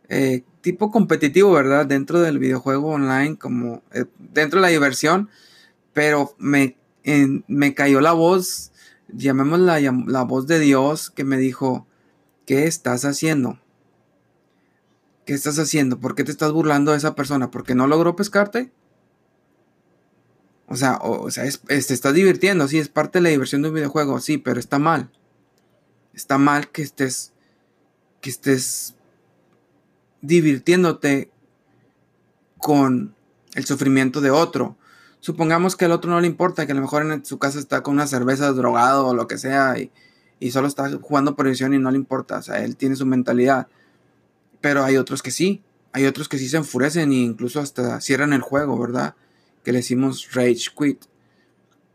eh, 0.10 0.44
tipo 0.62 0.92
competitivo, 0.92 1.52
¿verdad? 1.52 1.86
Dentro 1.86 2.22
del 2.22 2.40
videojuego 2.40 2.90
online, 2.90 3.38
como 3.38 3.82
eh, 3.94 4.06
dentro 4.18 4.60
de 4.60 4.68
la 4.68 4.72
diversión, 4.72 5.30
pero 5.94 6.36
me 6.38 6.78
me 7.48 7.74
cayó 7.74 8.02
la 8.02 8.12
voz, 8.12 8.72
llamémosla 9.08 9.80
la 9.80 10.24
voz 10.24 10.46
de 10.46 10.60
Dios, 10.60 11.10
que 11.10 11.24
me 11.24 11.38
dijo, 11.38 11.88
¿qué 12.46 12.68
estás 12.68 13.06
haciendo? 13.06 13.60
¿Qué 15.28 15.36
estás 15.36 15.60
haciendo? 15.60 16.00
¿Por 16.00 16.16
qué 16.16 16.24
te 16.24 16.32
estás 16.32 16.52
burlando 16.52 16.92
de 16.92 16.98
esa 16.98 17.14
persona? 17.14 17.52
¿Porque 17.52 17.76
no 17.76 17.86
logró 17.86 18.16
pescarte? 18.16 18.72
O 20.66 20.76
sea, 20.76 20.98
o, 21.04 21.30
sea 21.30 21.44
te 21.68 21.76
estás 21.76 22.14
divirtiendo, 22.16 22.68
sí, 22.68 22.80
es 22.80 22.90
parte 22.90 23.20
de 23.20 23.24
la 23.24 23.30
diversión 23.30 23.62
de 23.62 23.70
un 23.70 23.76
videojuego, 23.76 24.20
sí, 24.20 24.40
pero 24.40 24.60
está 24.60 24.80
mal. 24.80 25.12
Está 26.16 26.40
mal 26.40 26.72
que 26.72 26.82
estés, 26.82 27.34
que 28.22 28.32
estés 28.32 28.96
divirtiéndote 30.22 31.30
con 32.58 33.16
el 33.54 33.66
sufrimiento 33.66 34.22
de 34.22 34.32
otro 34.32 34.78
supongamos 35.20 35.76
que 35.76 35.86
al 35.86 35.92
otro 35.92 36.10
no 36.10 36.22
le 36.22 36.28
importa, 36.28 36.66
que 36.66 36.72
a 36.72 36.76
lo 36.76 36.82
mejor 36.82 37.04
en 37.04 37.26
su 37.26 37.38
casa 37.38 37.60
está 37.60 37.84
con 37.84 37.96
una 37.96 38.08
cerveza 38.08 38.52
drogado 38.54 39.08
o 39.08 39.14
lo 39.14 39.28
que 39.28 39.38
sea 39.38 39.76
y, 39.78 39.92
solo 40.52 40.68
está 40.68 40.90
jugando 41.02 41.36
por 41.36 41.48
visión 41.48 41.74
y 41.74 41.80
no 41.80 41.92
le 41.92 41.98
importa, 41.98 42.38
o 42.38 42.42
sea, 42.42 42.64
él 42.64 42.78
tiene 42.78 42.96
su 42.96 43.06
mentalidad. 43.06 43.68
Pero 44.68 44.84
hay 44.84 44.98
otros 44.98 45.24
que 45.24 45.32
sí, 45.32 45.64
hay 45.94 46.08
otros 46.08 46.28
que 46.28 46.38
sí 46.38 46.50
se 46.50 46.58
enfurecen 46.58 47.14
e 47.14 47.16
incluso 47.16 47.62
hasta 47.62 48.02
cierran 48.02 48.34
el 48.34 48.42
juego, 48.42 48.78
¿verdad? 48.78 49.16
Que 49.64 49.72
le 49.72 49.78
decimos 49.78 50.34
rage 50.34 50.66
quit, 50.78 51.06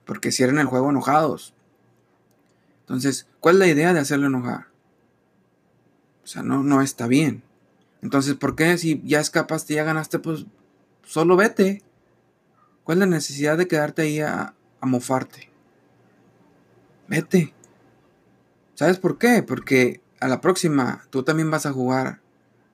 porque 0.06 0.32
cierran 0.32 0.58
el 0.58 0.64
juego 0.64 0.88
enojados. 0.88 1.52
Entonces, 2.80 3.28
¿cuál 3.40 3.56
es 3.56 3.58
la 3.58 3.66
idea 3.66 3.92
de 3.92 4.00
hacerlo 4.00 4.28
enojar? 4.28 4.68
O 6.24 6.26
sea, 6.26 6.42
no, 6.42 6.62
no 6.62 6.80
está 6.80 7.06
bien. 7.08 7.42
Entonces, 8.00 8.36
¿por 8.36 8.56
qué 8.56 8.78
si 8.78 9.02
ya 9.04 9.20
escapaste, 9.20 9.74
ya 9.74 9.84
ganaste, 9.84 10.18
pues 10.18 10.46
solo 11.04 11.36
vete? 11.36 11.82
¿Cuál 12.84 12.96
es 12.96 13.00
la 13.00 13.14
necesidad 13.16 13.58
de 13.58 13.68
quedarte 13.68 14.00
ahí 14.00 14.20
a, 14.20 14.54
mofarte? 14.80 15.50
Vete. 17.06 17.52
¿Sabes 18.72 18.96
por 18.96 19.18
qué? 19.18 19.42
Porque 19.42 20.00
a 20.20 20.28
la 20.28 20.40
próxima 20.40 21.04
tú 21.10 21.22
también 21.22 21.50
vas 21.50 21.66
a 21.66 21.72
jugar 21.74 22.22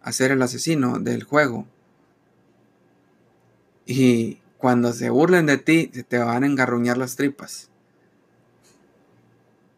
a 0.02 0.12
ser 0.12 0.30
el 0.30 0.42
asesino 0.42 0.98
del 0.98 1.24
juego. 1.24 1.66
Y 3.86 4.40
cuando 4.58 4.92
se 4.92 5.10
burlen 5.10 5.46
de 5.46 5.58
ti, 5.58 5.90
se 5.92 6.02
te 6.02 6.18
van 6.18 6.44
a 6.44 6.46
engarruñar 6.46 6.98
las 6.98 7.16
tripas. 7.16 7.70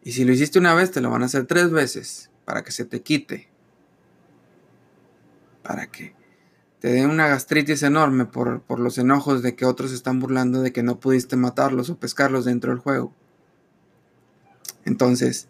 Y 0.03 0.13
si 0.13 0.25
lo 0.25 0.33
hiciste 0.33 0.59
una 0.59 0.73
vez, 0.73 0.91
te 0.91 1.01
lo 1.01 1.09
van 1.09 1.21
a 1.21 1.25
hacer 1.25 1.45
tres 1.45 1.71
veces 1.71 2.29
para 2.45 2.63
que 2.63 2.71
se 2.71 2.85
te 2.85 3.01
quite. 3.01 3.47
Para 5.61 5.87
que 5.87 6.13
te 6.81 6.91
den 6.91 7.11
una 7.11 7.27
gastritis 7.27 7.83
enorme 7.83 8.25
por, 8.25 8.63
los 8.79 8.97
enojos 8.97 9.43
de 9.43 9.55
que 9.55 9.65
otros 9.65 9.91
están 9.91 10.19
burlando 10.19 10.63
de 10.63 10.73
que 10.73 10.81
no 10.81 10.99
pudiste 10.99 11.35
matarlos 11.35 11.91
o 11.91 11.99
pescarlos 11.99 12.45
dentro 12.45 12.71
del 12.71 12.79
juego. 12.81 13.13
Entonces, 14.83 15.47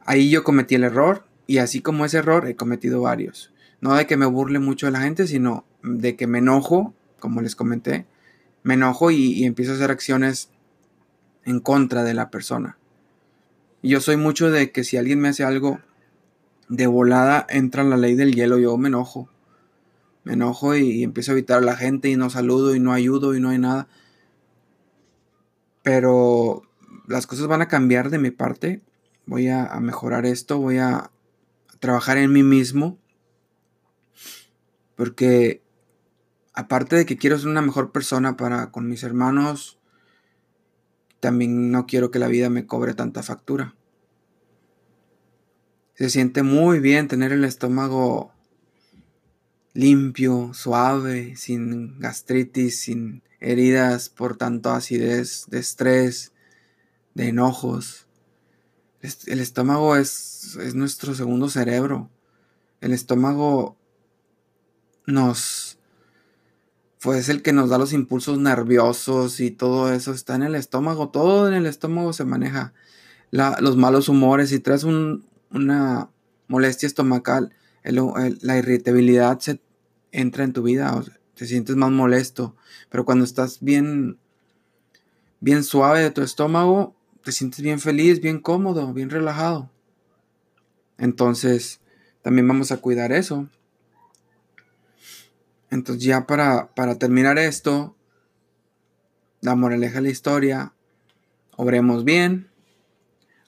ahí 0.00 0.30
yo 0.30 0.42
cometí 0.44 0.76
el 0.76 0.84
error 0.84 1.26
y 1.46 1.58
así 1.58 1.82
como 1.82 2.06
ese 2.06 2.18
error 2.18 2.48
he 2.48 2.56
cometido 2.56 3.02
varios. 3.02 3.51
No 3.82 3.94
de 3.94 4.06
que 4.06 4.16
me 4.16 4.24
burle 4.24 4.58
mucho 4.58 4.86
de 4.86 4.92
la 4.92 5.02
gente, 5.02 5.26
sino 5.26 5.66
de 5.82 6.16
que 6.16 6.26
me 6.26 6.38
enojo, 6.38 6.94
como 7.20 7.42
les 7.42 7.54
comenté, 7.54 8.06
me 8.62 8.74
enojo 8.74 9.10
y, 9.10 9.44
empiezo 9.44 9.72
a 9.72 9.74
hacer 9.74 9.90
acciones 9.90 10.48
en 11.44 11.60
contra 11.60 12.02
de 12.02 12.14
la 12.14 12.30
persona. 12.30 12.78
Yo 13.82 14.00
soy 14.00 14.16
mucho 14.16 14.50
de 14.50 14.72
que 14.72 14.84
si 14.84 14.96
alguien 14.96 15.20
me 15.20 15.28
hace 15.28 15.44
algo 15.44 15.80
de 16.70 16.86
volada, 16.86 17.44
entra 17.50 17.84
la 17.84 17.98
ley 17.98 18.14
del 18.14 18.34
hielo, 18.34 18.56
yo 18.58 18.78
me 18.78 18.88
enojo 18.88 19.28
me 20.24 20.34
enojo 20.34 20.76
y, 20.76 21.02
empiezo 21.02 21.32
a 21.32 21.34
evitar 21.34 21.58
a 21.58 21.66
la 21.66 21.76
gente 21.76 22.08
y 22.08 22.16
no 22.16 22.30
saludo 22.30 22.74
y 22.74 22.80
no 22.80 22.92
ayudo 22.92 23.34
y 23.34 23.40
no 23.40 23.50
hay 23.50 23.58
nada. 23.58 23.88
Pero 25.82 26.62
las 27.08 27.26
cosas 27.26 27.46
van 27.46 27.62
a 27.62 27.68
cambiar 27.68 28.10
de 28.10 28.18
mi 28.18 28.30
parte. 28.30 28.82
Voy 29.26 29.48
a, 29.48 29.68
mejorar 29.80 30.26
esto, 30.26 30.58
voy 30.58 30.78
a 30.78 31.10
trabajar 31.80 32.18
en 32.18 32.32
mí 32.32 32.42
mismo. 32.42 32.98
Porque 35.02 35.64
aparte 36.52 36.94
de 36.94 37.06
que 37.06 37.16
quiero 37.16 37.36
ser 37.36 37.48
una 37.48 37.60
mejor 37.60 37.90
persona 37.90 38.36
para 38.36 38.70
con 38.70 38.88
mis 38.88 39.02
hermanos, 39.02 39.80
también 41.18 41.72
no 41.72 41.86
quiero 41.86 42.12
que 42.12 42.20
la 42.20 42.28
vida 42.28 42.50
me 42.50 42.66
cobre 42.68 42.94
tanta 42.94 43.24
factura. 43.24 43.74
Se 45.94 46.08
siente 46.08 46.44
muy 46.44 46.78
bien 46.78 47.08
tener 47.08 47.32
el 47.32 47.42
estómago 47.42 48.32
limpio, 49.74 50.54
suave, 50.54 51.34
sin 51.34 51.98
gastritis, 51.98 52.78
sin 52.78 53.24
heridas 53.40 54.08
por 54.08 54.36
tanto 54.36 54.70
acidez, 54.70 55.46
de 55.48 55.58
estrés, 55.58 56.30
de 57.14 57.26
enojos. 57.26 58.06
El 59.26 59.40
estómago 59.40 59.96
es, 59.96 60.56
es 60.62 60.76
nuestro 60.76 61.16
segundo 61.16 61.48
cerebro. 61.48 62.08
El 62.80 62.92
estómago 62.92 63.81
nos 65.06 65.78
pues 67.02 67.18
es 67.18 67.28
el 67.28 67.42
que 67.42 67.52
nos 67.52 67.68
da 67.68 67.78
los 67.78 67.92
impulsos 67.92 68.38
nerviosos 68.38 69.40
y 69.40 69.50
todo 69.50 69.92
eso 69.92 70.12
está 70.12 70.36
en 70.36 70.44
el 70.44 70.54
estómago, 70.54 71.08
todo 71.08 71.48
en 71.48 71.54
el 71.54 71.66
estómago 71.66 72.12
se 72.12 72.24
maneja. 72.24 72.72
los 73.32 73.76
malos 73.76 74.08
humores, 74.08 74.50
si 74.50 74.60
traes 74.60 74.84
una 74.84 76.10
molestia 76.46 76.86
estomacal, 76.86 77.52
la 77.82 78.58
irritabilidad 78.58 79.40
se 79.40 79.60
entra 80.12 80.44
en 80.44 80.52
tu 80.52 80.62
vida, 80.62 81.02
te 81.34 81.46
sientes 81.46 81.74
más 81.74 81.90
molesto. 81.90 82.54
Pero 82.88 83.04
cuando 83.04 83.24
estás 83.24 83.58
bien, 83.60 84.18
bien 85.40 85.64
suave 85.64 86.00
de 86.00 86.10
tu 86.12 86.22
estómago, 86.22 86.94
te 87.24 87.32
sientes 87.32 87.62
bien 87.62 87.80
feliz, 87.80 88.20
bien 88.20 88.38
cómodo, 88.38 88.92
bien 88.92 89.10
relajado. 89.10 89.70
Entonces, 90.98 91.80
también 92.22 92.46
vamos 92.46 92.70
a 92.70 92.76
cuidar 92.76 93.10
eso. 93.10 93.48
Entonces, 95.72 96.04
ya 96.04 96.26
para, 96.26 96.74
para 96.74 96.98
terminar 96.98 97.38
esto, 97.38 97.96
la 99.40 99.54
moraleja 99.54 99.96
de 99.96 100.02
la 100.02 100.10
historia, 100.10 100.74
obremos 101.56 102.04
bien, 102.04 102.50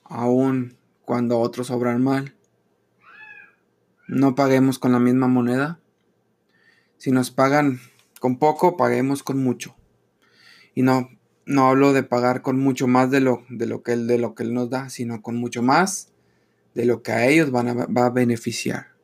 aun 0.03 0.75
cuando 1.03 1.37
otros 1.37 1.69
obran 1.69 2.03
mal. 2.03 2.33
No 4.07 4.33
paguemos 4.33 4.79
con 4.79 4.91
la 4.91 4.97
misma 4.97 5.27
moneda. 5.27 5.79
Si 6.97 7.11
nos 7.11 7.29
pagan 7.29 7.79
con 8.19 8.39
poco, 8.39 8.75
paguemos 8.75 9.21
con 9.21 9.37
mucho. 9.37 9.75
Y 10.73 10.81
no, 10.81 11.11
no 11.45 11.67
hablo 11.67 11.93
de 11.93 12.01
pagar 12.01 12.41
con 12.41 12.59
mucho 12.59 12.87
más 12.87 13.11
de 13.11 13.19
lo, 13.19 13.43
de 13.49 13.67
lo, 13.67 13.83
que, 13.83 13.93
él, 13.93 14.07
de 14.07 14.17
lo 14.17 14.33
que 14.33 14.41
Él 14.41 14.55
nos 14.55 14.71
da, 14.71 14.89
sino 14.89 15.21
con 15.21 15.35
mucho 15.35 15.61
más 15.61 16.09
de 16.73 16.85
lo 16.85 17.03
que 17.03 17.11
a 17.11 17.27
ellos 17.27 17.51
van 17.51 17.67
a, 17.67 17.73
va 17.85 18.07
a 18.07 18.09
beneficiar. 18.09 18.95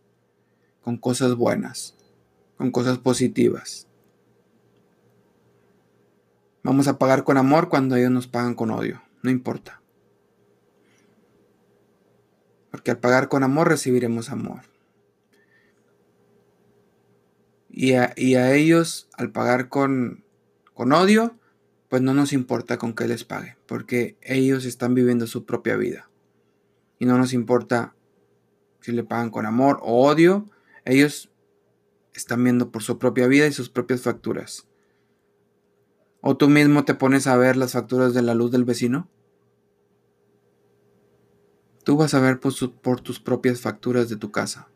Con 0.81 0.97
cosas 0.97 1.35
buenas, 1.35 1.95
con 2.61 2.69
cosas 2.69 2.99
positivas. 2.99 3.87
Vamos 6.61 6.87
a 6.87 6.99
pagar 6.99 7.23
con 7.23 7.37
amor 7.37 7.69
cuando 7.69 7.95
ellos 7.95 8.11
nos 8.11 8.27
pagan 8.27 8.53
con 8.53 8.69
odio, 8.69 9.01
no 9.23 9.31
importa. 9.31 9.81
Porque 12.69 12.91
al 12.91 12.99
pagar 12.99 13.29
con 13.29 13.41
amor 13.41 13.67
recibiremos 13.67 14.29
amor. 14.29 14.61
Y 17.67 17.93
a, 17.93 18.13
ellos, 18.53 19.09
al 19.17 19.31
pagar 19.31 19.67
con, 19.67 20.23
con 20.75 20.93
odio, 20.93 21.39
pues 21.89 22.03
no 22.03 22.13
nos 22.13 22.31
importa 22.31 22.77
con 22.77 22.93
qué 22.93 23.07
les 23.07 23.23
pague, 23.23 23.57
porque 23.65 24.17
ellos 24.21 24.65
están 24.65 24.93
viviendo 24.93 25.25
su 25.25 25.47
propia 25.47 25.77
vida. 25.77 26.11
Y 26.99 27.07
no 27.07 27.17
nos 27.17 27.33
importa 27.33 27.95
si 28.81 28.91
le 28.91 29.03
pagan 29.03 29.31
con 29.31 29.47
amor 29.47 29.79
o 29.81 30.05
odio, 30.05 30.45
ellos 30.85 31.30
están 32.13 32.43
viendo 32.43 32.71
por 32.71 32.83
su 32.83 32.97
propia 32.99 33.27
vida 33.27 33.47
y 33.47 33.51
sus 33.51 33.69
propias 33.69 34.01
facturas. 34.01 34.67
¿O 36.21 36.37
tú 36.37 36.49
mismo 36.49 36.85
te 36.85 36.93
pones 36.93 37.27
a 37.27 37.37
ver 37.37 37.57
las 37.57 37.73
facturas 37.73 38.13
de 38.13 38.21
la 38.21 38.35
luz 38.35 38.51
del 38.51 38.65
vecino? 38.65 39.09
Tú 41.83 41.97
vas 41.97 42.13
a 42.13 42.19
ver 42.19 42.39
por, 42.39 43.01
tus 43.01 43.19
propias 43.19 43.61
facturas 43.61 44.07
de 44.09 44.17
tu 44.17 44.31
casa. 44.31 44.67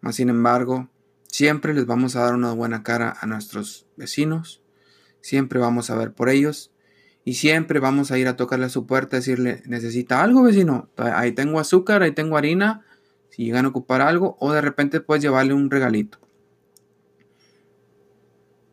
Mas 0.00 0.16
sin 0.16 0.28
embargo, 0.28 0.90
Siempre 1.30 1.74
les 1.74 1.86
vamos 1.86 2.16
a 2.16 2.22
dar 2.22 2.34
una 2.34 2.52
buena 2.52 2.82
cara 2.82 3.14
a 3.20 3.26
nuestros 3.26 3.86
vecinos, 3.96 4.62
siempre 5.20 5.60
vamos 5.60 5.90
a 5.90 5.94
ver 5.94 6.12
por 6.12 6.30
ellos 6.30 6.72
y 7.24 7.34
siempre 7.34 7.80
vamos 7.80 8.10
a 8.10 8.18
ir 8.18 8.28
a 8.28 8.36
tocarle 8.36 8.66
a 8.66 8.70
su 8.70 8.86
puerta 8.86 9.16
y 9.16 9.20
decirle, 9.20 9.62
¿necesita 9.66 10.22
algo 10.22 10.42
vecino? 10.42 10.88
Ahí 10.96 11.32
tengo 11.32 11.60
azúcar, 11.60 12.02
ahí 12.02 12.12
tengo 12.12 12.38
harina, 12.38 12.86
si 13.30 13.44
llegan 13.44 13.64
a 13.64 13.68
ocupar 13.68 14.00
algo 14.00 14.36
o 14.40 14.52
de 14.52 14.60
repente 14.60 15.00
puedes 15.00 15.22
llevarle 15.22 15.54
un 15.54 15.70
regalito. 15.70 16.18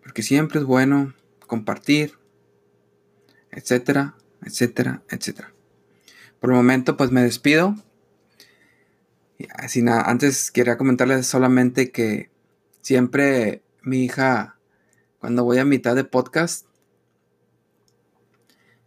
Porque 0.03 0.21
siempre 0.21 0.59
es 0.59 0.65
bueno 0.65 1.13
compartir, 1.47 2.17
etcétera, 3.51 4.15
etcétera, 4.43 5.03
etcétera. 5.09 5.53
Por 6.39 6.51
el 6.51 6.55
momento 6.55 6.97
pues 6.97 7.11
me 7.11 7.23
despido. 7.23 7.75
Así 9.55 9.81
nada, 9.81 10.03
antes 10.03 10.51
quería 10.51 10.77
comentarles 10.77 11.27
solamente 11.27 11.91
que 11.91 12.29
Siempre 12.85 13.63
mi 13.81 14.03
hija, 14.03 14.59
cuando 15.17 15.43
voy 15.43 15.57
a 15.57 15.65
mitad 15.65 15.95
de 15.95 16.03
podcast, 16.03 16.67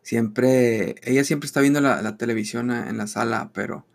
siempre, 0.02 0.94
ella 1.02 1.24
siempre 1.24 1.48
está 1.48 1.60
viendo 1.60 1.80
la, 1.80 2.16
televisión 2.16 2.70
en 2.70 2.96
la 2.96 3.08
sala, 3.08 3.50
pero 3.52 3.88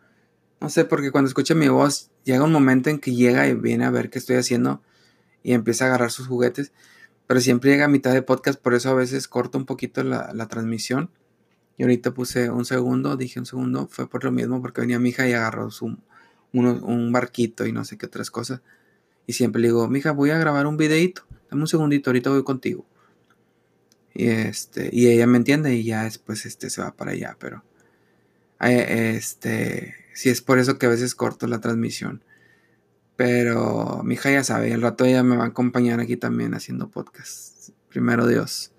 no 0.63 0.69
sé, 0.69 0.85
porque 0.85 1.11
cuando 1.11 1.27
escucha 1.27 1.55
mi 1.55 1.67
voz, 1.67 2.09
llega 2.23 2.41
un 2.45 2.53
momento 2.53 2.89
en 2.89 2.97
que 2.97 3.13
llega 3.13 3.49
y 3.49 3.53
viene 3.53 3.83
a 3.83 3.89
ver 3.89 4.09
qué 4.09 4.17
estoy 4.17 4.37
haciendo 4.37 4.81
y 5.43 5.51
empieza 5.51 5.83
a 5.83 5.87
agarrar 5.89 6.09
sus 6.09 6.27
juguetes, 6.27 6.71
pero 7.27 7.41
siempre 7.41 7.71
llega 7.71 7.83
a 7.83 7.89
mitad 7.89 8.13
de 8.13 8.21
podcast, 8.21 8.61
por 8.61 8.73
eso 8.73 8.89
a 8.89 8.93
veces 8.93 9.27
corto 9.27 9.57
un 9.57 9.65
poquito 9.65 10.05
la, 10.05 10.47
transmisión. 10.47 11.09
Y 11.77 11.83
ahorita 11.83 12.13
puse 12.13 12.49
un 12.49 12.63
segundo, 12.63 13.17
dije 13.17 13.41
un 13.41 13.45
segundo, 13.45 13.87
fue 13.87 14.09
por 14.09 14.23
lo 14.23 14.31
mismo, 14.31 14.61
porque 14.61 14.79
venía 14.79 14.99
mi 14.99 15.09
hija 15.09 15.27
y 15.27 15.33
agarró 15.33 15.69
su, 15.69 15.97
un 16.53 17.11
barquito 17.11 17.65
y 17.65 17.73
no 17.73 17.83
sé 17.83 17.97
qué 17.97 18.05
otras 18.05 18.31
cosas. 18.31 18.61
Y 19.27 19.33
siempre 19.33 19.61
le 19.61 19.67
digo, 19.67 19.89
mija, 19.89 20.13
voy 20.13 20.29
a 20.29 20.37
grabar 20.37 20.65
un 20.65 20.77
videito. 20.77 21.23
Dame 21.51 21.63
un 21.63 21.67
segundito, 21.67 22.09
ahorita 22.09 22.29
voy 22.29 22.45
contigo. 22.45 22.85
Y 24.13 24.27
este, 24.27 24.89
y 24.93 25.09
ella 25.09 25.27
me 25.27 25.35
entiende 25.35 25.75
y 25.75 25.83
ya 25.83 26.05
después 26.05 26.45
este 26.45 26.69
se 26.69 26.81
va 26.81 26.95
para 26.95 27.11
allá, 27.11 27.35
pero 27.37 27.65
eh, 28.61 29.19
sí 30.13 30.29
es 30.29 30.41
por 30.41 30.59
eso 30.59 30.77
que 30.77 30.85
a 30.85 30.89
veces 30.89 31.15
corto 31.15 31.47
la 31.47 31.61
transmisión. 31.61 32.23
Pero 33.15 34.01
mi 34.03 34.15
hija 34.15 34.31
ya 34.31 34.43
sabe, 34.43 34.71
el 34.71 34.81
rato 34.81 35.05
ella 35.05 35.23
me 35.23 35.37
va 35.37 35.43
a 35.43 35.47
acompañar 35.47 35.99
aquí 35.99 36.17
también 36.17 36.53
haciendo 36.53 36.89
podcast. 36.89 37.69
Primero 37.89 38.27
Dios. 38.27 38.71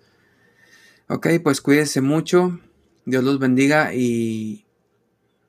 Ok, 1.08 1.28
pues 1.42 1.60
cuídense 1.60 2.00
mucho. 2.00 2.60
Dios 3.04 3.22
los 3.22 3.38
bendiga 3.38 3.94
y, 3.94 4.66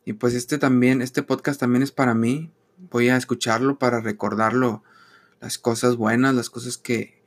y 0.04 0.14
pues 0.14 0.34
este 0.34 0.58
también, 0.58 1.02
este 1.02 1.24
podcast 1.24 1.60
también 1.60 1.82
es 1.82 1.92
para 1.92 2.14
mí, 2.14 2.52
voy 2.92 3.10
a 3.10 3.18
escucharlo 3.18 3.80
para 3.80 4.02
recordarlo, 4.02 4.84
las 5.40 5.58
cosas 5.58 5.96
buenas, 5.96 6.36
las 6.36 6.50
cosas 6.50 6.78
que, 6.78 7.24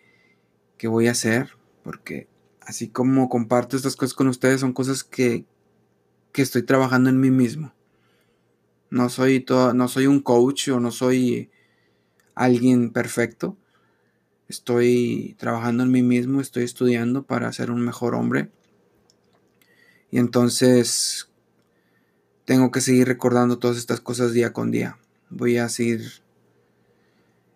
que 0.77 0.87
voy 0.87 1.09
a 1.09 1.13
hacer, 1.13 1.57
porque 1.83 2.29
así 2.61 2.89
como 2.89 3.29
comparto 3.29 3.77
estas 3.77 3.97
cosas 3.97 4.15
con 4.15 4.29
ustedes, 4.29 4.61
son 4.61 4.75
cosas 4.75 5.03
que, 5.03 5.47
que 6.33 6.43
estoy 6.43 6.63
trabajando 6.63 7.09
en 7.09 7.21
mí 7.21 7.31
mismo. 7.31 7.73
No 8.91 9.09
soy, 9.09 9.41
todo, 9.41 9.75
no 9.75 9.89
soy 9.89 10.07
un 10.07 10.21
coach 10.21 10.69
o 10.69 10.81
no 10.81 10.91
soy 10.91 11.51
alguien 12.35 12.91
perfecto. 12.91 13.57
Estoy 14.49 15.37
trabajando 15.39 15.83
en 15.83 15.91
mí 15.91 16.03
mismo, 16.03 16.41
estoy 16.41 16.65
estudiando 16.65 17.25
para 17.25 17.53
ser 17.53 17.71
un 17.71 17.83
mejor 17.83 18.15
hombre. 18.15 18.51
Y 20.11 20.19
entonces 20.19 21.29
tengo 22.47 22.71
que 22.71 22.81
seguir 22.81 23.07
recordando 23.09 23.59
todas 23.59 23.77
estas 23.77 24.01
cosas 24.01 24.33
día 24.33 24.53
con 24.53 24.71
día 24.71 24.99
voy 25.31 25.59
a 25.59 25.69
seguir 25.69 26.23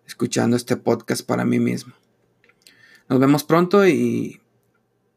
escuchando 0.07 0.57
este 0.57 0.77
podcast 0.77 1.27
para 1.27 1.45
mí 1.45 1.59
mismo. 1.59 1.95
Nos 3.09 3.19
vemos 3.19 3.45
pronto 3.45 3.87
y 3.87 4.41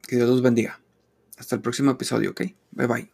que 0.07 0.15
Dios 0.17 0.29
los 0.29 0.41
bendiga. 0.41 0.79
Hasta 1.37 1.55
el 1.55 1.61
próximo 1.61 1.91
episodio, 1.91 2.31
¿ok? 2.31 2.41
Bye 2.71 2.87
bye. 2.87 3.11